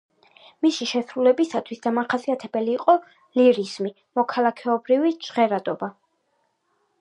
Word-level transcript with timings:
მისი 0.65 0.85
შესრულებისათვის 0.91 1.83
დამახასიათებელი 1.83 2.73
იყო 2.77 2.95
ლირიზმი, 3.41 3.93
მოქალაქეობრივი 4.21 5.13
ჟღერადობა. 5.29 5.93